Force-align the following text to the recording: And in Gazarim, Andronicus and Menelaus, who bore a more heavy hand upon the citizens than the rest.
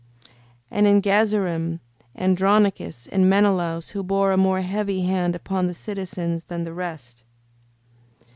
And 0.71 0.87
in 0.87 0.99
Gazarim, 0.99 1.79
Andronicus 2.15 3.05
and 3.05 3.29
Menelaus, 3.29 3.89
who 3.91 4.01
bore 4.01 4.31
a 4.31 4.35
more 4.35 4.61
heavy 4.61 5.03
hand 5.03 5.35
upon 5.35 5.67
the 5.67 5.75
citizens 5.75 6.45
than 6.45 6.63
the 6.63 6.73
rest. 6.73 7.23